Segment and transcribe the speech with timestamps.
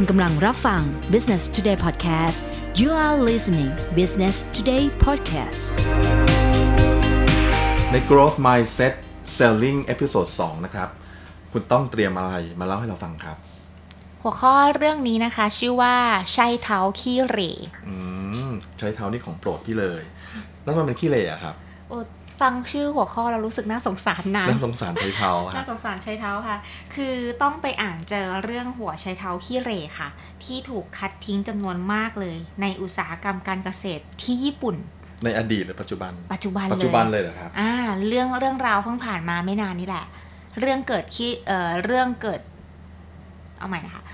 [0.00, 2.38] คุณกำลังรับฟัง Business Today Podcast
[2.80, 5.62] you are listening Business Today Podcast
[7.92, 8.94] ใน Growth Mindset
[9.36, 10.88] Selling Episode 2 นะครับ
[11.52, 13.36] คุณต้องเตรียมอะไรมาเล่าให้เราฟังครับ
[14.22, 15.96] หัวข้อเรื่องนี้นะคะ ชื่อว่า
[16.32, 17.52] ใช้เท้าขี้เหร่
[17.88, 17.96] อื
[18.48, 20.02] มใช้เท้านี่ของโปรดพี่เลย
[20.64, 21.54] แล้วมันเป็นขี้เหร่อะครับ
[21.88, 21.98] โอ้
[22.40, 26.56] ฟังชื่อหัวข้อเรารู้สึกน่าสงสารนะน่าสงสารใช้เท้าครัน่าบสงสารใช้เท้าค่ะ
[26.94, 30.08] คือต้องไปอ่านเจอเรื่องหัวใช้เท้าขี้เหร่ค่ะ
[30.44, 34.76] ที่ถูกคัดทิ้งจำนวนมากเลย ในอุตสาหกรรมการเกษตรที่ญี่ปุ่น
[35.24, 37.72] ในอดีตหรือปัจจุบัน ปัจจุบันเลยปัจจุบันเลยเหรอครับอ่า
[38.08, 40.06] เรื่องเรื่องราวเพิ่งผ่านมาไม่นานนี่แหละ
[40.60, 42.40] เรื่องเกิดที่เอ่อเรื่องเกิด
[43.58, 44.04] เอาใหม่นะคะ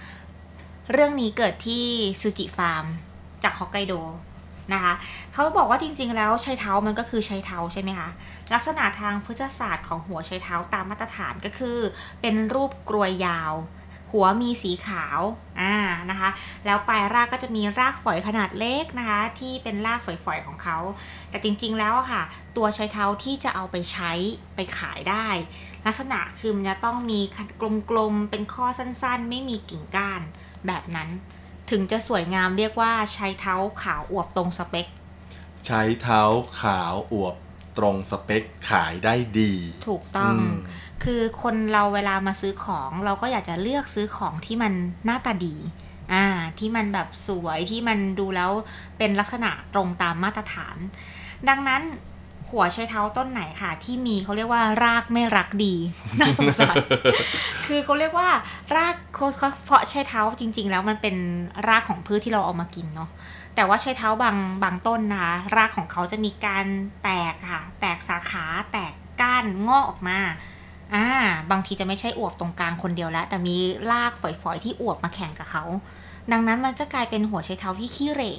[0.93, 1.85] เรื่องนี้เกิดที่
[2.21, 2.85] ซูจิฟาร์ม
[3.45, 3.95] จากฮอกไกโด
[4.73, 4.95] นะคะ
[5.33, 8.11] เขาบอกว่าจริงๆ แล้วใช้เท้ามันก็คือใช้เท้าใช่ไหมคะ
[8.53, 11.79] ลักษณะทางพฤกษศาสตร์ของหัวใช้เท้าตามมาตรฐานก็คือ
[12.21, 13.55] เป็นรูปกรวยยาว
[14.13, 15.21] หัวมีสีขาว
[15.61, 15.75] อ่า
[16.11, 16.31] นะคะ
[16.67, 20.79] แล้วปลายรากก็จะมีรากฝอยขนาดเล็กนะคะ ที่เป็นรากฝอยๆของเขา
[21.31, 22.23] แต่จริงๆแล้วค่ะ
[22.57, 24.13] ตัวใช้เท้าที่จะเอาไปใช้
[24.55, 25.27] ไปขายได้
[25.87, 27.21] ลักษณะคือมันจะต้องมี
[27.91, 30.21] กลมๆเป็นข้อสั้นๆ ไม่มีกิ่งก้าน
[30.67, 31.09] แบบนั้น
[31.71, 34.87] ถึงจะสวยงามเรียกว่าใช้เท้าขาวอวบตรงสเปค
[35.67, 36.23] ใช้เท้า
[36.61, 37.37] ขาวอวบ
[37.79, 39.53] ตรงสเปคขายได้ดี
[39.89, 40.51] ถูกต้องอืม
[41.05, 44.73] คือคนเราเวลามาซื้อของ เราก็อยากจะเลือกซื้อของที่มัน
[45.05, 45.55] หน้าตาดี
[46.13, 46.25] อ่า
[46.59, 48.51] ที่มันแบบสวยที่มันดูแล้ว
[48.99, 50.77] เป็นลักษณะตรงตามมาตรฐาน
[51.49, 51.83] ดังนั้น
[52.53, 55.75] หัวใช้เท้าต้นไหนค่ะ ที่มีเขาเรียกว่ารากไม่รักดี
[56.21, 56.77] น่าสงสาร
[57.67, 58.29] คือเขาเรียกว่า
[58.77, 61.17] รากเขาเขาเพราะใช้เท้าจริง ๆ แล้วมันเป็น
[61.69, 63.11] รากของพืชที่เราเอามากินเนาะ
[63.55, 66.67] แต่ว่าใช้เท้าบางบางต้นนะคะรากของเขาจะมีการ
[67.03, 70.19] แตกค่ะ แตกสาขาแตกก้านงอกออกมา
[70.95, 71.07] อ่า
[71.51, 73.55] บางทีจะไม่ใช่อวบตรงกลางคนเดียวแล้ว แต่มี
[73.91, 75.65] รากฝอยๆที่อวบมาแข่งกับเขา
[76.33, 78.33] ดังนั้นมันจะกลายเป็นหัวใช้เท้าที่ขี้เหร่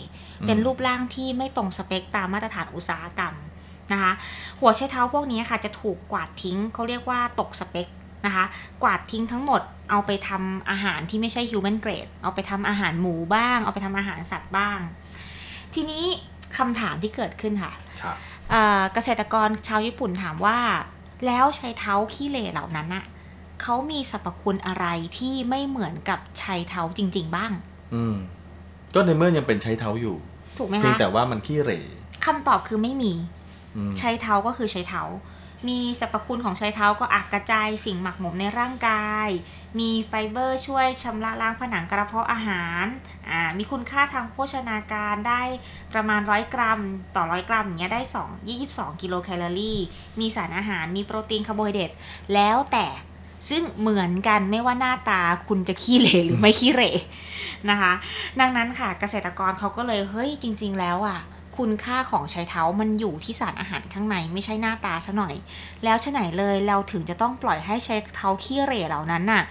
[0.45, 3.33] เป็นรูปร่างที่ไม่ตรงสเปคตามมาตรฐานอุตสาหกรรม
[3.91, 4.13] นะคะ
[4.59, 7.87] หัวใช้เท้าพวกนี้ค่ะจะถูกกวาดทิ้งเขาเรียกว่าตกสเปค
[8.25, 8.45] นะคะ
[8.83, 14.79] กวาดทิ้งทั้งหมดเอาไปทำอาหารที่ไม่ใช่ human grade เอาไปทำอาหารหมูบ้าง เอาไปทำอาหารสัตว์บ้าง
[15.73, 16.05] ทีนี้
[16.57, 18.15] คำถามที่เกิดขึ้นค่ะครับ
[18.49, 20.59] เอ่อเกษตรกรชาวญี่ปุ่นถามว่า
[21.25, 23.05] แล้วใช้เท้าขี้เหร่เหล่านั้นน่ะ
[23.61, 24.85] เขามีสรรพคุณอะไร
[25.17, 27.51] ที่ไม่เหมือนกับใช้เท้าจริง ๆ บ้าง
[27.93, 28.15] อืม
[28.93, 30.15] ก็ในเมื่อยังเป็นใช้เท้าอยู่
[30.57, 31.79] ถูกไหมเพียงคะแต่ว่ามันขี้เหร่
[32.25, 33.42] คำตอบคือไม่มีอืม
[33.99, 35.03] ใช้เท้าก็คือใช้เท้า
[35.69, 39.27] มีสรรพคุณของใช้เท้าก็อักกระจายสิ่งหมักหมมในร่างกาย
[39.79, 42.85] มีไฟเบอร์ช่วยชำระล้างผนังกระเพาะอาหาร
[43.29, 45.41] อ่ามีคุณค่าทางโภชนาการได้
[45.93, 46.79] ประมาณ100กรัม
[47.15, 49.79] ต่อ100กรัมอย่างเงี้ยได้2 22 กิโลแคลอรี่
[50.19, 51.91] มีสารอาหาร มีโปรตีนคาร์โบไฮเดรต
[52.33, 52.85] แล้วแต่
[53.49, 56.91] ซึ่งเหมือนกันไม่ว่าหน้าตาคุณจะขี้เหร่หรือไม่ขี้เหร่
[57.69, 57.93] นะคะ
[58.39, 61.19] ดังนั้นค่ะเกษตรกรเขาก็เลยเฮ้ยจริง ๆ แล้วอะ
[61.57, 65.35] คุณค่าของใช้เท้ามันอยู่ที่สารอาหารข้างในไม่ใช่หน้าตาซะหน่อย
[65.83, 69.43] แล้วฉะไหนเลยเราถึงจะต้องปล่อยให้ใช้เท้าขี้เหร่เหล่านั้นน่ะ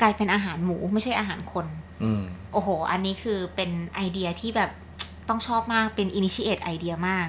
[0.00, 1.66] กลายเป็นอาหารหมูไม่ใช่อาหารคน
[2.02, 2.22] อืม
[2.52, 4.70] โอ้โห อันนี้คือเป็นไอเดียที่แบบ
[5.28, 7.28] ต้องชอบมากเป็น initiate ไอเดียมาก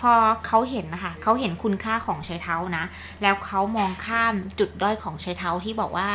[0.00, 0.12] พอ
[0.46, 2.84] เขาเห็นนะคะเขาเห็นคุณค่าของใช้เท้านะ
[3.22, 6.08] แล้วเขามองข้ามจุดด้อยของใช้เท้าที่บอกว่า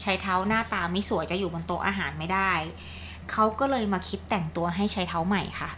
[0.00, 2.52] ใช้เท้าหน้าตาไม่สวยจะอยู่บนโต๊ะอาหารไม่ได้
[3.32, 5.70] เขาก็เลยมาคิดแต่งตัวให้ใช้เท้าใหม่ค่ะ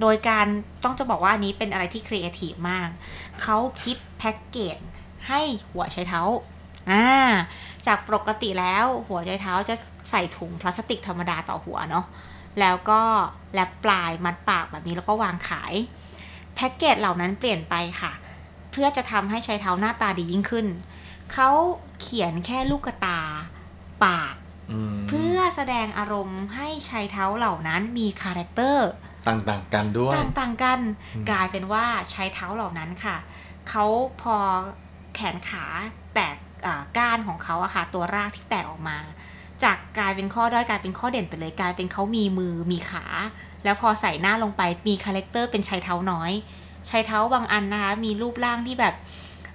[0.00, 0.46] โดยการ
[0.84, 2.88] ต้องจะบอกว่าอันนี้เป็นอะไรที่ครีเอทีฟมาก
[3.42, 4.78] เขาคิดแพ็กเกจ
[5.28, 5.40] ให้
[5.70, 6.22] หัวใช้เท้า
[6.90, 7.06] อ่า
[7.86, 9.74] จากปกติแล้วหัวใจเท้าจะ
[10.10, 12.06] ใส่ถุงพลาสติกธรรมดาต่อหัวเนาะ
[12.60, 13.00] แล้วก็
[13.54, 15.74] แลบปลายมัดปากแบบนี้แล้วก็วางขาย
[16.54, 18.12] แพ็กเกจเหล่านั้นเปลี่ยนไปค่ะ
[18.70, 20.66] เพื่อจะทำให้ใช้เท้าหน้าตาดียิ่งขึ้น
[21.32, 21.50] เขา
[22.00, 23.18] เขียนแค่ลูกตา
[24.04, 24.34] ปาก
[25.08, 28.88] เพื่อแสดงอารมณ์ให้ไชเท้าเหล่านั้นมี character
[29.28, 30.80] ต่างๆกันด้วยต่างๆกัน
[31.14, 33.16] อืมกลายเป็นว่าไชเท้าเหล่านั้นค่ะ
[33.68, 33.84] เขา
[34.22, 34.36] พอ
[35.14, 35.64] แขนขา
[36.14, 38.96] แตกอ่าก้านของเขาอะค่ะตัวรากที่แตกออกมา
[39.64, 43.04] จากกลายเป็นข้อด้อยกลายเป็นข้อเด่นไปเลยกลายเป็นเขามีมือมีขา
[43.64, 48.94] แล้วพอใส่หน้าลงไปมี character เป็นไชเท้าน้อยไชเท้าบางอันนะคะมีรูปร่างที่แบบ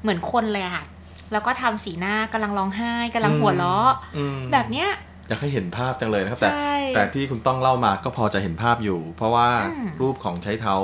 [0.01, 0.85] เหมือนคนเลยอะค่ะ
[1.31, 4.89] แล้วก็ทำสีหน้ากำลังร้องไห้กำลังหัวเราะอืมแบบเนี้ย
[5.27, 10.75] อยากให้เห็นภาพจังเลยนะครับแต่ใช่แต่ที่คุณต้องเล่ามาก็พอจะเห็นภาพอยู่ เพราะว่าอืมรูปของไชเท้า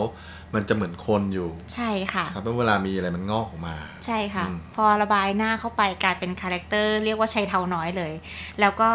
[0.55, 8.13] มันจะเหมือนคนอยู่ ใช่ค่ะครับเมื่อเวลามีอะไรมันงอกออกมา ใช่ค่ะอืมพอระบายหน้าเข้าไปกลายเป็น character เรียกว่าไชเท้าน้อยเลย
[8.59, 8.89] แล้วก็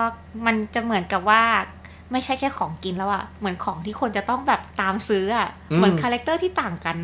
[0.47, 1.43] มันจะเหมือนกับว่า
[2.13, 6.97] ไม่ใช่แค่ของกินแล้วอะเหมือนของที่คนจะต้องแบบตามซื้ออะเหมือน character ที่ต่างกัน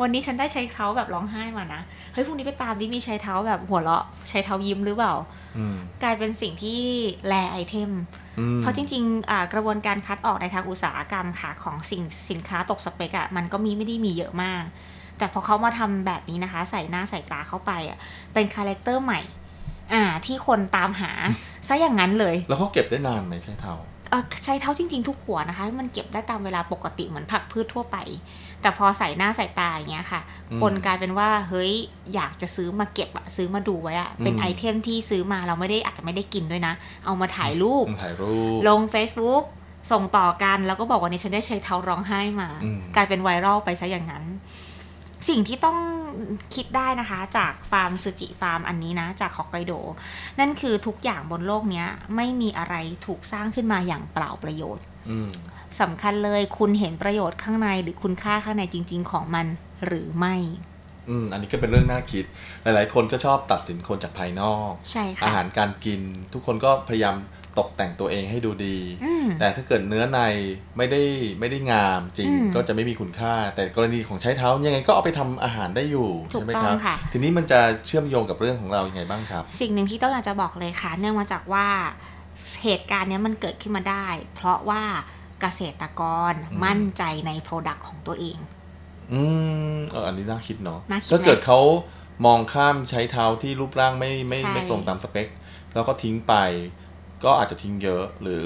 [0.00, 1.82] วันนี้ฉันได้ไชเท้าแบบร้องไห้มานะ
[2.12, 5.14] เฮ้ยพรุ่งนี้ไปตามดิมีไชเท้าแบบหัวเราะไชเท้ายิ้มหรือเปล่า
[5.58, 6.80] อืมกลายเป็นสิ่งที่
[7.28, 7.90] rare item
[8.38, 14.62] อืมเพราะจริงๆอ่ากระบวนการคัดออกในทางอุตสาหกรรมค่ะของสิ่งสินค้าตกสเปกอะค่ะมันก็มีไม่ได้มีเยอะมาก
[15.18, 17.98] แต่พอเขามาทำแบบนี้นะคะ ใส่หน้าใส่ตาเข้าไปอะค่ะ
[18.34, 19.20] เป็น character ใหม่
[19.92, 21.10] อ่าที่คนตามหา
[21.68, 23.99] ซะอย่างนั้นเลย แล้วเขาเก็บได้นานไหมไชเท้าเอ่อ
[24.44, 27.96] ไชเท้าจริง ๆ ทุกหัวนะคะ มันเก็บได้ตามเวลาปกติเหมือนผักพืชทั่วไป
[28.62, 30.20] แต่พอใส่หน้าใส่ตาอย่างเงี้ยค่ะ
[30.50, 31.72] อืมคนกลายเป็นว่าเฮ้ย
[32.14, 36.74] อยากจะซื้อมาเก็บอะซื้อมาดูไว้อะเป็นอืม item ที่ซื้อมาเราไม่ได้อาจจะไม่ได้กินด้วยนะ
[37.04, 39.44] เอามาถ่ายรูปอืมถ่ายรูปลง Facebook
[39.92, 44.24] ส่งต่อกันแล้วก็บอกวันนี้ฉันได้ไชเท้าร้องไห้มาอืมกลายเป็น viral ไปซะอย่างนั้น
[45.28, 45.78] สิ่งที่ต้อง
[46.54, 49.72] คิดได้นะคะ จากฟาร์มซูจิฟาร์มอันนี้นะ จากฮอกไกโด
[50.40, 52.74] นั่นคือทุกอย่างบนโลกเนี้ยไม่มีอะไร
[53.06, 55.30] ถูกสร้างขึ้นมาอย่างเปล่าประโยชน์อืม
[55.80, 59.46] สำคัญเลยคุณเห็นประโยชน์ข้างในหรือคุณค่าข้างในจริง ๆ ของมัน
[59.86, 60.36] หรือไม่
[61.08, 62.24] อืมอันนี้ก็เป็นเรื่องน่าคิด
[62.62, 66.00] หลาย ๆ คนก็ชอบตัดสินคนจากภายนอก ใช่ค่ะอาหารการกิน
[66.32, 67.16] ทุกคนก็พยายาม
[67.58, 70.20] ตกแต่งตัวเองให้ดูดีอืมแต่ถ้าเกิดเนื้อใน
[70.76, 71.02] ไม่ได้
[71.40, 81.66] ไม่ได้งามจริงอืมก็จะไม่มีคุณค่า แต่กรณีของใช้เท้ายังไงก็เอาไปทำอาหารได้อยู่ถูกใช่ไหมต้องครับค่ะทีนี้มันจะเชื่อมโยงกับเรื่องของเรายัางไงบ้างครับ สิ่งหนึ่งที่ต้องอยากจะบอกเลยค่ะ เนื่องมาจากว่า
[82.64, 84.82] เหตุการณ์เนี้ยมันเกิดขึ้นมาได้ เพราะว่า
[85.40, 88.38] เกษตรกรอืมมั่นใจใน Product ของตัวเอง
[89.12, 89.22] อื
[89.74, 91.60] มเอออันนี้น่าคิดเนาะน่าคิดถ้าเกิดไหมเขา
[92.26, 95.28] มองข้ามใช้เท้าที่รูปร่างไม่ไม่ใช่ไม่ตรงตามสเปค
[95.74, 96.34] แล้วก็ทิ้งไป
[97.24, 98.42] ก็อาจจะทิ้งเยอะหรือ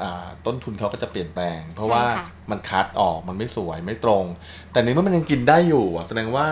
[0.00, 2.04] อ่าต้นทุนเขาก็จะเปลี่ยนแปลง เพราะว่า
[2.50, 4.24] มันคัดออกมันไม่สวยไม่ตรง
[4.72, 6.46] แต่ในเมื่อมันยังกินได้อยู่อะแสดงว่า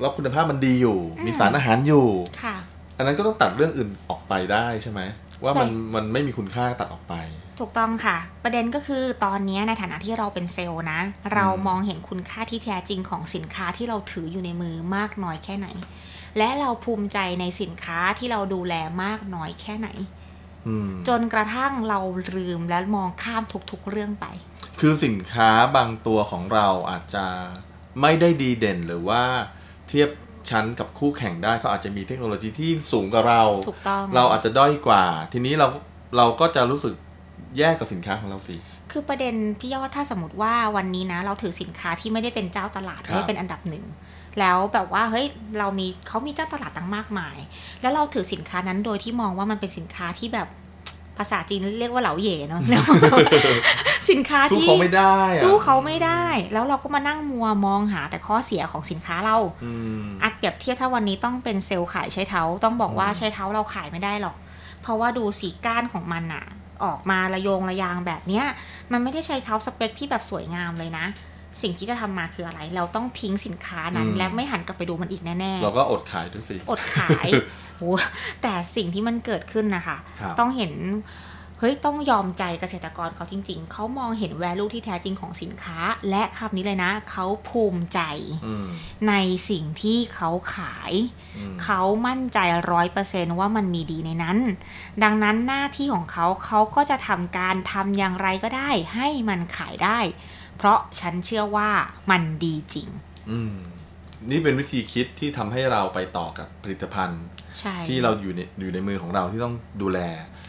[0.00, 2.06] แล้วคุณภาพมันดีอยู่ มีสารอาหารอยู่
[2.42, 2.56] ค่ะ
[2.96, 5.00] อันนั้นก็ต้องตัดเรื่องอื่นออกไปได้ใช่ไหม
[5.44, 7.14] ว่ามันใช่มันไม่มีคุณค่าตัดออกไป
[7.60, 11.00] ถูกต้องค่ะ ประเด็นก็คือตอนนี้ในฐานะที่เราเป็นเซลล์นะ
[11.34, 15.68] เรามองเห็นคุณค่าที่แท้จริงของสินค้าที่เราถืออยู่ในมือมากน้อยแค่ไหน
[16.38, 20.23] และเราภูมิใจในสินค้าที่เราดูแลมากน้อยแค่ไหนอืม
[21.08, 22.00] จนกระทั่งเรา
[22.36, 24.26] ลืมและมองข้ามทุกๆเรื่องไป
[24.80, 27.24] คือสินค้าบางตัวของเราอาจจะ
[28.00, 29.22] ไม่ได้ดีเด่นหรือว่า
[29.88, 30.10] เทียบ
[30.50, 35.68] ชั้นกับคู่แข่งได้เขาอาจจะมีเทคโนโลยีที่สูงกว่าเราถูกต้องเราอาจจะด้อยกว่า ทีนี้เรา
[36.16, 36.94] เราก็จะรู้สึก
[37.58, 38.56] แย่กับสินค้าของเราสิ
[38.92, 43.84] คือประเด็นพี่ยอดถ้าสมมติว่าวันนี้นะ เราถือสินค้าที่ไม่ได้เป็นเจ้าตลาดครับไม่ได้เป็นอันดับหนึ่ง
[44.40, 45.26] แล้วแบบว่าเฮ้ย
[45.58, 47.36] เรามีเขามีเจ้าตลาดตั้งมากมาย
[47.80, 50.48] แล้วเราถือสินค้านั้นโดยที่มองว่ามันเป็นสินค้าที่แบบ
[51.18, 52.62] ภาษาจีนเรียกว่าเหลาเหย่เนาะ
[54.10, 59.72] สินค้าสู้ที่เขาไม่ได้อะสู้เขาไม่ได้ แล้วเราก็มานั่งมัวมองหาแต่ข้อเสียของสินค้าเราอื
[60.02, 64.36] มอัดเปรียบเทียบถ้าวันนี้ต้องเป็นเซลล์ขายใช้เท้าต้องบอกว่าอืมใช้เท้าเราขายไม่ได้หรอก
[64.82, 66.44] เพราะว่าดูสีก้านของมันอะ
[66.84, 68.44] ออกมาระโยงระยางแบบเนี้ย
[68.92, 71.06] มันไม่ได้ใช้เท้าสเปคที่แบบสวยงามเลยนะ
[71.62, 77.28] สิ่งที่จะทำมาคืออะไร เราต้องทิ้งสินค้านั้น และไม่หันกลับไปดูมันอีกแน่เราก็อดขายด้วยสิๆอดขาย
[77.78, 77.82] โห
[78.42, 80.72] แต่สิ่งที่มันเกิดขึ้นนะคะครับต้องเห็น
[81.58, 85.78] เฮ้ยต้องยอมใจเกษตรกรเขาจริง ๆ เขามองเห็น value ที่แท้จริงของสินค้า
[86.10, 88.00] และคำนี้เลยนะ เขาภูมิใจ
[88.46, 88.66] อืม
[89.08, 89.14] ใน
[89.50, 90.92] สิ่งที่เขาขาย
[91.36, 92.38] อืมเขามั่นใจ
[92.72, 94.38] ร้อยเปอร์เซนว่ามันมีดีในนั้น
[95.02, 99.98] ดังนั้นหน้าที่ของเขาเขาก็จะทำการทำอย่างไรก็ได้ ให้มันขายได้
[100.58, 101.70] เพราะฉันเชื่อว่า
[102.10, 102.88] มันดีจริง
[103.30, 103.54] อืม
[104.30, 107.24] นี่เป็นวิธีคิดที่ทำให้เราไปต่อกับผลิตภัณฑ์
[107.60, 110.00] ใช่ที่เราอยู่ในอยู่ในมือของเราที่ต้องดูแล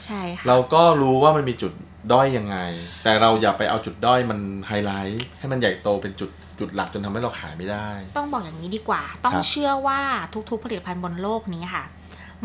[0.05, 1.73] ใช่ค่ะเราก็รู้ว่ามันมีจุด
[2.11, 2.57] ด้อยยังไง
[3.03, 6.29] แต่เราอย่าไปเอาจุดด้อยมันไฮไลท์ให้มันใหญ่โตเป็นจุด
[6.59, 7.87] จุดหลักจนทำให้เราขายไม่ได้
[8.17, 10.01] ต้องบอกอย่างนี้ดีกว่า ต้องครับเชื่อว่า
[10.49, 11.83] ทุกๆผลิตภัณฑ์บนโลกนี้ค่ะ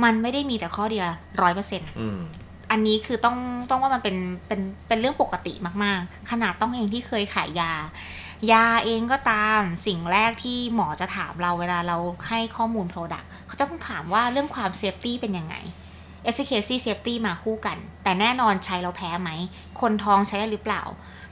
[0.02, 1.06] มันไม่ได้มีแต่ข้อเดียว
[1.42, 1.90] ร้อยเปอร์เซ็นต์
[2.70, 3.36] อันนี้คือต้อง
[3.70, 5.52] ต้องว่ามันเป็นเป็นเป็นเรื่องปกติ
[5.84, 7.72] มากๆ ขนาดต้องเองที่เคยขายยา
[8.52, 11.96] ยาเองก็ตามสิ่งแรกที่หมอจะถามเราเวลาเรา
[12.28, 15.56] ให้ข้อมูล Product เขาจะต้องถามว่าเรื่องความ safety เป็นยังไง
[16.30, 19.30] efficacy safety มาคู่กัน แต่แน่นอนใช้เราแพ้ไหม
[19.80, 20.82] คนท้องใช้ได้หรือเปล่า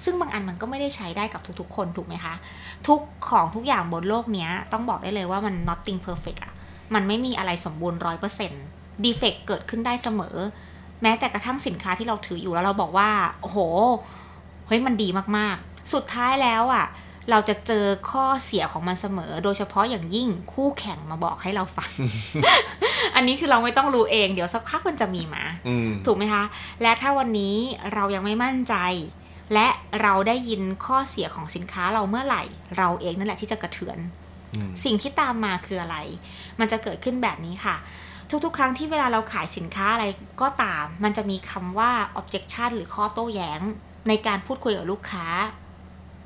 [0.05, 2.35] ซึ่งบางอันมันก็ไม่ได้ใช้ได้กับทุกๆ คนถูกไหมคะ
[2.87, 6.55] ทุกของทุกอย่างบนโลกนี้ต้องบอกได้เลยว่ามัน nothing perfect อะ
[6.95, 8.65] มันไม่มีอะไรสมบูรณ์ร้อยเปอร์เซ็นต์
[9.05, 10.37] defect เกิดขึ้นได้เสมอ
[11.03, 13.59] แม้แต่กระทั่งสินค้าที่เราถืออยู่แล้วเราบอกว่าโอ้โห
[14.67, 16.87] เฮ้ยมันดีมากๆ สุดท้ายแล้วอะ
[17.31, 21.91] เราจะเจอข้อเสียของมันเสมอ โดยเฉพาะอย่างยิ่งคู่แข่งมาบอกให้เราฟัง
[23.15, 26.45] อันนี้คือเราไม่ต้องรู้เองเดี๋ยวสักพักมันจะมีมาอืมถูกไหมคะ
[26.83, 27.57] และถ้าวันนี้
[27.95, 28.75] เรายังไม่มั่นใจ
[29.55, 29.69] และ
[30.03, 32.43] เราได้ยินข้อเสียของสินค้าเราเมื่อไหร่
[32.79, 33.99] เราเองนั่นแหละที่จะกระเทือน
[34.55, 35.97] อืมสิ่งที่ตามมาคืออะไร
[36.61, 37.77] มันจะเกิดขึ้นแบบนี้ค่ะ
[38.45, 40.07] ทุกๆ ครั้งที่เวลาเราขายสินค้าอะไร
[40.41, 43.61] ก็ตาม มันจะมีคำว่า objection หรือข้อโต้แย้ง
[44.09, 45.27] ในการพูดคุยกับลูกค้า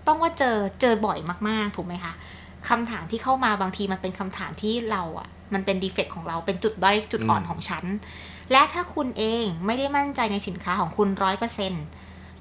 [0.07, 1.19] ต้องว่าเจอเจอบ่อย
[1.49, 2.13] มากๆ ถูกไหมคะ
[2.69, 7.85] คำถามที่เข้ามาบางทีมันเป็นคำถามที่เราอะ มันเป็นดีเฟกของเราเป็นจุดด้อยจุดอ่อนของฉัน
[8.53, 11.73] และถ้าคุณเองไม่ได้มั่นใจในสินค้าของคุณร้อยเปอร์เซ็น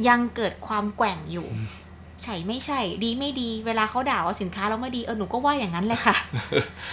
[0.08, 1.48] ยังเกิดความแกว่งอยู่
[2.24, 6.16] ใช่ไม่ใช่ ดีไม่ดีเวลาเขาด่าว่าสินค้าเราไม่ดีเออหนูก็ว่าอย่างนั้นเลยค่ะ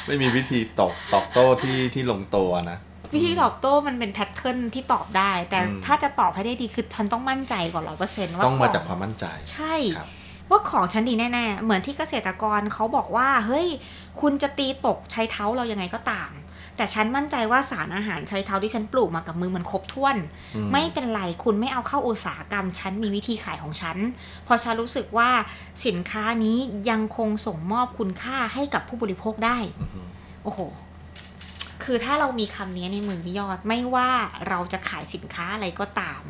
[0.06, 2.78] ไม่มีวิธีตอบตอบโต้ที่ที่ลงตัวนะ
[3.14, 10.08] วิธีตอบโต้มันเป็นแพทเทิร์นที่ตอบได้ แต่อืมถ้าจะตอบให้ได้ดีคือฉันต้องมั่นใจก่อนร้อยเปอร์เซ็นต์ว่าต้องมาขจากความมั่นใจ ใช่ครับ
[10.50, 13.66] ว่าของฉันดีแน่ๆ เหมือนที่เกษตรกรเขาบอกว่า เฮ้ย
[14.20, 16.30] คุณจะตีตกใช้เท้าเรายังไงก็ตาม
[16.78, 20.16] แต่ฉันมั่นใจว่าสารอาหารใช้เท้าที่ฉันปลูกมากับมือมันครบถ้วน
[20.56, 23.96] อืมไม่เป็นไรคุณไม่เอาเข้าอุตสาหกรรม ฉันมีวิธีขายของฉัน
[24.44, 25.30] เพราะฉันรู้สึกว่า
[25.86, 26.58] สินค้านี้
[26.90, 30.00] ยังคงส่งมอบคุณค่าให้กับผู้บริโภคได้อือฮึ
[30.44, 30.60] โอ้โห
[31.84, 34.10] คือถ้าเรามีคำนี้ในมือพี่ยอดไม่ว่า
[34.48, 36.22] เราจะขายสินค้าอะไรก็ตาม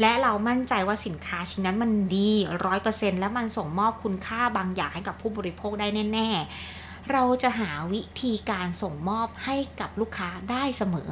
[0.00, 2.30] และเรามั่นใจว่าสินค้าชิ้นนั้นมันดี
[2.66, 6.28] ร้อยเปอร์เซ็นและมันส่งมอบคุณค่าบางอย่างให้กับผู้บริโภคได้แน่
[6.66, 11.10] ๆ เราจะหาวิธีการส่งมอบให้กับลูกค้าได้เสมอ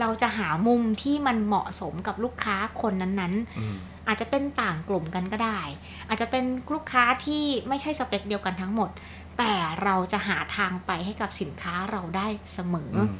[0.00, 3.76] เราจะหามุมที่มันเหมาะสมกับลูกค้าคนนั้นๆอืม
[4.08, 5.60] อาจจะเป็นต่างกลุ่มกันก็ได้
[6.08, 8.90] อาจจะเป็นลูกค้าที่ไม่ใช่สเปคเดียวกันทั้งหมด
[9.38, 9.52] แต่
[9.82, 13.12] เราจะหาทางไปให้กับสินค้าเราได้เสมออือม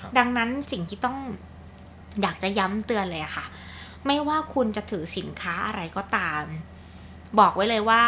[0.00, 1.18] ครับดังนั้นสิ่งที่ต้อง
[2.22, 3.46] อยากจะย้ำเตือนเลยอะค่ะ
[4.06, 6.44] ไม่ว่าคุณจะถือสินค้าอะไรก็ตาม
[7.38, 8.02] บอกไว้เลยว่า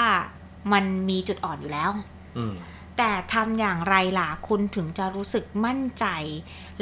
[0.72, 1.90] มันมีจุดอ่อนอยู่แล้ว
[2.38, 2.54] อืม
[2.98, 6.06] แต่ทำอย่างไรล่ะคุณถึงจะรู้สึกมั่นใจ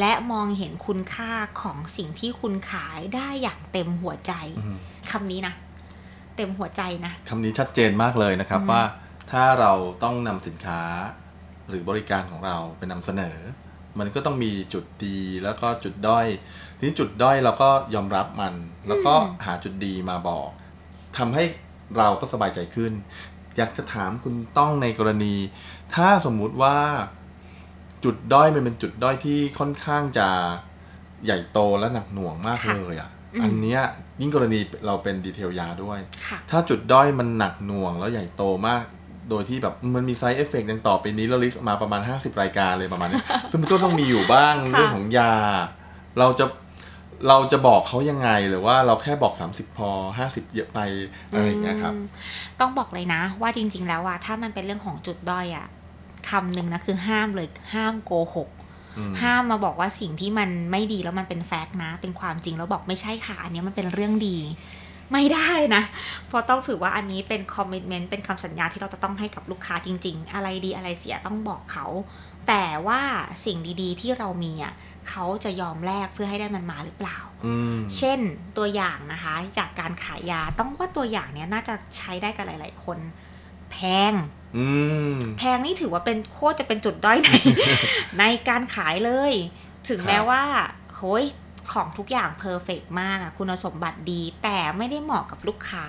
[0.01, 1.33] และมองเห็นคุณค่า
[1.63, 4.77] ของสิ่งที่คุณขายได้อย่างเต็มหัวใจอืม
[5.13, 5.55] คำนี้นะ
[6.37, 8.83] เต็มหัวใจนะคำนี้ชัดเจนมากเลยนะครับอืมว่า
[9.31, 10.81] ถ้าเราต้องนำสินค้า
[11.69, 13.37] หรือบริการของเราไปนำเสนอ
[13.99, 16.27] มันก็ต้องมีจุดดีแล้วก็จุดด้อย
[16.77, 18.55] ทีนี้จุดด้อยเราก็ยอมรับมัน
[18.89, 19.15] แล้วก็
[19.47, 20.49] หาจุดดีมาบอก
[21.19, 21.45] ทำให้
[21.99, 22.93] เราก็สบายใจขึ้น
[23.57, 25.35] อยากจะถามคุณต้องในกรณี
[25.95, 26.77] ถ้าสมมุติว่า
[28.05, 30.29] จุดด้อยมันเป็นจุดด้อยที่ค่อนข้างจะ
[31.25, 33.81] ใหญ่โตและหนักหน่วงมากค่ะเลยอะอืมอันเนี้ย
[34.21, 38.85] ยิ่งกรณีเราเป็น detail ยาด้วยค่ะถ้าจุดด้อยมันหนักหน่วงแล้วใหญ่โตมาก
[39.31, 45.35] โดยที่แบบมันมีไซ d ์เอฟเฟกต์อย่างต่อไปนี้เรา list มาประมาณ 50 รายการเลยประมาณนี้ ซึ่งมันก็ต้องมีอยู่บ้างค่ะเรื่องของยา
[46.19, 46.45] เราจะ
[47.29, 49.91] เราจะบอกเขายังไงหรือว่าเราแค่บอก 30 พอ
[50.23, 50.79] 50 เยอะไป
[51.31, 52.07] อะไรอย่างเงี้ยครับอืม
[52.61, 55.67] ต้องบอกเลยนะ ว่าจริง ๆ แล้วอะถ้ามันเป็นเรื่องของจุดด้อยอะ
[56.31, 58.49] คำหนึ่งนะคือห้ามเลยห้ามโกหก
[58.99, 64.39] อืมห้ามมาบอกว่าสิ่งที่มันไม่ดีแล้วมันเป็น fact นะ เป็นความจริงแล้วบอกไม่ใช่ค่ะ อันนี้มันเป็นเรื่องดี
[65.13, 65.83] ไม่ได้นะ
[66.27, 71.87] เพราะต้องถือว่าอันนี้เป็น commitment เป็นคำสัญญาที่เราจะต้องให้กับลูกค้าจริง ๆ อะไรดีอะไรเสียต้องบอกเขา
[72.49, 73.03] แต่ว่า
[73.45, 74.75] สิ่งดีๆที่เรามีอะ
[75.09, 78.21] เขาจะยอมแลกเพื่อให้ได้มันมาหรือเปล่าอืมเช่น
[78.57, 82.99] ตัวอย่างนะคะจากการขายยาต้องว่าตัวอย่างเนี้ยน่าจะใช้ได้กับหลาย ๆ คน
[83.71, 83.77] แพ
[84.11, 84.13] ง
[84.57, 84.67] อื
[85.13, 87.31] มแพงนี่ถือว่าเป็นโคตรจะเป็นจุดด้อยใน
[88.21, 89.33] ในการขายเลย
[89.89, 90.43] ถึงครับแม้ว่า
[90.97, 91.25] โฮ้ย
[91.73, 95.87] ของทุกอย่างเพอร์เฟกมากอะคุณสมบัติดี แต่ไม่ได้เหมาะกับลูกค้า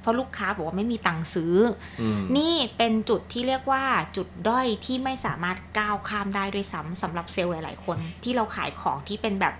[0.00, 1.54] เพราะลูกค้าบอกว่าไม่มีตังค์ซื้อ
[2.00, 3.84] อืมนี่เป็นจุดที่เรียกว่า
[4.16, 9.54] จุดด้อยที่ไม่สามารถก้าวข้ามได้ด้วยซ้ำสำหรับเซลล์หลาย ๆ คนที่เราขายของที่เป็นแบบ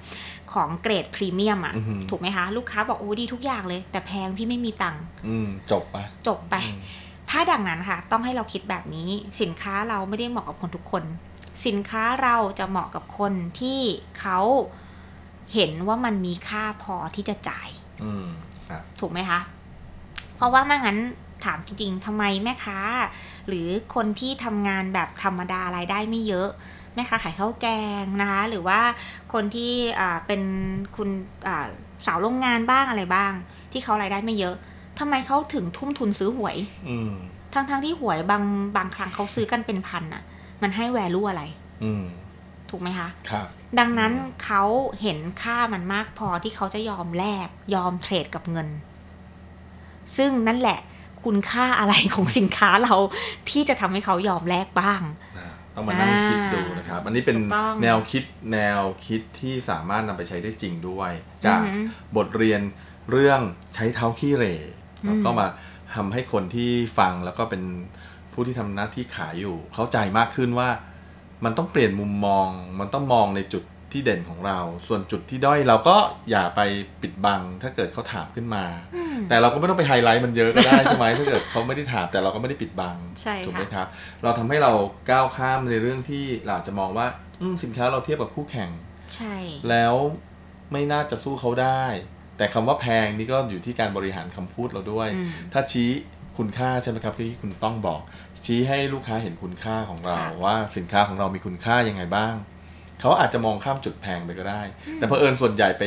[0.52, 5.96] ของเกรดพรีเมียมอะอือหือถูกไหมคะ ลูกค้าบอกโอ้ดีทุกอย่างเลย แต่แพงพี่ไม่มีตังค์อืมจบไป
[6.26, 6.82] จบไปอืม
[7.30, 9.08] ถ้าดังนั้นค่ะ ต้องให้เราคิดแบบนี้
[9.40, 11.04] สินค้าเราไม่ได้เหมาะกับคนทุกคน
[11.66, 13.80] สินค้าเราจะเหมาะกับคนที่
[14.20, 14.38] เขา
[15.54, 17.68] เห็นว่ามันมีค่าพอที่จะจ่าย
[18.02, 18.26] อืม
[18.68, 19.40] ครับถูกไหมคะ
[20.36, 20.98] เพราะว่าไม่งั้น
[21.44, 22.78] ถามจริงๆทำไมแม่ค้า
[23.48, 26.48] หรือคนที่ทำงานแบบธรรมดารายได้ไม่เยอะ
[26.94, 27.66] แม่ค้าขายข้าวแก
[28.02, 28.80] งนะคะ หรือว่า
[29.32, 30.42] คนที่อ่าเป็น
[30.96, 31.08] คุณ
[31.46, 31.66] อ่า
[32.06, 33.32] สาวโรงงานบ้างอะไรบ้าง
[33.72, 34.56] ที่เขารายได้ไม่เยอะ
[34.98, 36.56] ทำไมเขาถึงทุ่มทุนซื้อหวย
[36.88, 37.12] อืม
[37.54, 38.44] ทั้งๆที่หวยบาง
[38.76, 40.22] บางครั้งเขาซื้อกันเป็นพันอะ
[40.62, 41.42] มันให้แวลูอะไร
[41.84, 42.02] อืม
[42.70, 43.46] ถูกไหมคะครับ
[43.78, 44.12] ดังนั้น
[44.44, 44.62] เขา
[45.02, 48.68] เห็นค่ามันมากพอที่เขาจะยอมแลกยอมเทรดกับเงิน
[50.16, 50.78] ซึ่งนั่นแหละ
[51.24, 52.94] คุณค่าอะไรของสินค้าเรา
[53.50, 55.02] ที่จะทำให้เขายอมแลกบ้าง
[55.38, 61.12] อ่าต้องมานั่งคิดดูนะครับ อันนี้เป็นถูกต้องแนวคิดแนวคิดที่สามารถนำไปใช้ได้จริงด้วย
[61.46, 61.84] จากอือหือ
[62.16, 62.60] บทเรียน
[63.10, 63.40] เรื่อง
[63.74, 64.56] ใช้เท้าขี้เหร่
[65.04, 65.46] อืมแล้วก็มา
[65.94, 67.62] ทำให้คนที่ฟังแล้วก็เป็น
[68.32, 70.68] ผู้ที่ทำหน้าที่ขายอยู่ เข้าใจมากขึ้นว่า
[71.44, 72.48] มันต้องเปลี่ยนมุมมอง
[72.80, 75.96] มันต้องมองในจุดที่เด่นของเรา ส่วนจุดที่ด้อยเราก็
[76.30, 76.60] อย่าไป
[77.02, 83.86] ปิดบัง ถ้าเกิดเขาถามขึ้นมาอืมแต่เราก็ไม่ต้องไปไฮไลท์มันเยอะก็ได้ใช่ไหมถ้าเกิดเขาไม่ได้ถามแต่เราก็ไม่ได้ปิดบังใช่ค่ะถูกไหมครับ
[84.22, 84.72] เราทำให้เรา
[85.10, 87.06] ก้าวข้ามในเรื่องที่เราอาจจะมองว่า
[87.40, 88.70] อืมสินค้าเราเทียบกับคู่แข่ง
[89.16, 89.36] ใช่
[89.70, 89.94] แล้ว
[90.72, 91.84] ไม่น่าจะสู้เขาได้
[92.36, 95.90] แต่คำว่าแพงนี่ก็อยู่ที่การบริหารคำพูดเราด้วยอืมถ้าชี้
[96.38, 98.00] คุณค่าใช่ไหมครับที่คุณต้องบอก
[98.46, 102.34] ชี้ให้ลูกค้าเห็นคุณค่าของเราค่ะว่าสินค้าของเรามีคุณค่ายังไงบ้าง
[103.00, 104.62] เขาอาจจะมองข้ามจุดแพงไปก็ได้
[104.96, 105.84] แต่เพอเอิญส่วนใหญ่ไป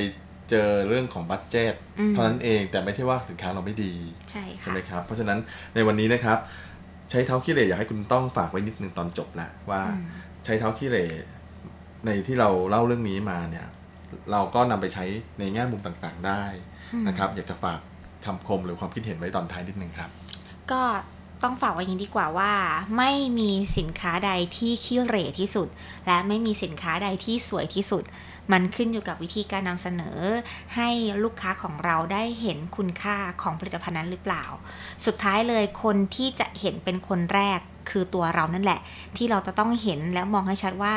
[0.49, 3.93] เจอเรื่องของบัตเจตอืมเท่านั้นเองแต่ไม่ใช่ว่าสินค้าเราไม่ดี
[4.31, 5.39] ใช่ใช่ค่ะไหมครับ เพราะฉะนั้น
[5.75, 6.37] ในวันนี้นะครับ
[7.09, 10.05] ใช้เท้าขี้เหร่อยากให้คุณต้องฝากไว้นิดนึงตอนจบละว่าอืม
[10.45, 11.05] ใช้เท้าขี้เหร่
[12.05, 13.67] ในที่เราเล่าเรื่องนี้มาเนี่ย
[14.31, 15.05] เราก็นำไปใช้
[15.39, 16.43] ในแง่มุมต่างๆได้
[17.07, 17.79] นะครับ อยากจะฝาก
[18.25, 20.09] คำคมหรือความคิดเห็นไว้ตอนท้ายนิดนึงครับ
[20.71, 20.81] ก็
[21.43, 22.51] ต้องฝากไว้อย่างนี้ดีกว่าว่า
[22.97, 25.67] ไม่มีสินค้าใดที่ขี้เหร่ที่สุด
[26.05, 28.03] และไม่มีสินค้าใดที่สวยที่สุด
[28.51, 30.19] มันขึ้นอยู่กับวิธีการนำเสนอ
[30.75, 30.89] ให้
[31.23, 34.45] ลูกค้าของเราได้เห็นคุณค่าของผลิตภัณฑ์นั้นหรือเปล่า
[35.05, 37.59] สุดท้ายเลยคนที่จะเห็นเป็นคนแรก
[37.89, 38.79] คือตัวเรานั่นแหละ
[39.17, 40.93] ที่เราจะต้องเห็นและมองให้ชัดว่า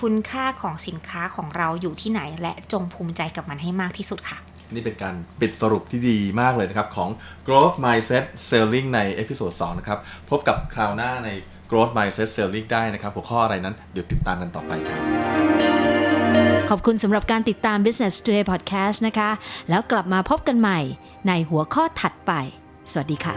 [0.00, 4.38] คุณค่าของสินค้าของเราอยู่ที่ไหน และจงภูมิใจกับมันให้มากที่สุดค่ะ
[4.74, 7.10] นี่เป็นการปิดสรุปที่ดีมากเลยนะครับของ
[7.46, 9.98] growth mindset selling ใน episode 2นะครับ
[10.30, 11.30] พบกับคราวหน้าใน
[11.70, 15.00] growth mindset selling ได้นะครับ หัวข้ออะไรนั้นเดี๋ยวติดตามกันต่อไปครับ
[16.70, 19.30] ขอบคุณสำหรับการติดตาม Business Today Podcast นะคะ
[19.68, 20.78] แล้วกลับมาพบกันใหม่
[21.28, 22.32] ในหัวข้อถัดไป
[22.92, 23.34] สวัสดีค่ะ